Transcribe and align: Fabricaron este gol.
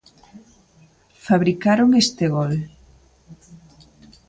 Fabricaron 1.25 1.89
este 2.03 2.25
gol. 2.35 2.53